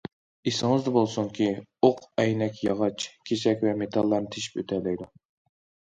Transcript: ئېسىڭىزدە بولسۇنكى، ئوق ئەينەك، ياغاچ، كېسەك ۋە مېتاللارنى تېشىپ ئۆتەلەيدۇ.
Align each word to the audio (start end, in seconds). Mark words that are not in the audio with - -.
ئېسىڭىزدە 0.51 0.93
بولسۇنكى، 0.95 1.49
ئوق 1.89 2.01
ئەينەك، 2.23 2.59
ياغاچ، 2.69 3.07
كېسەك 3.31 3.65
ۋە 3.69 3.77
مېتاللارنى 3.83 4.33
تېشىپ 4.37 4.63
ئۆتەلەيدۇ. 4.63 5.13